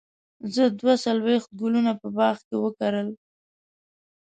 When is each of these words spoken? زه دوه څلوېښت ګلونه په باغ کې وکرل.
زه 0.53 0.63
دوه 0.79 0.93
څلوېښت 1.03 1.49
ګلونه 1.59 1.91
په 2.01 2.07
باغ 2.17 2.37
کې 2.47 2.55
وکرل. 2.63 3.09